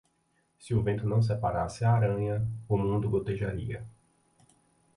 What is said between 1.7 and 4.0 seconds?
a aranha, o mundo gotejaria.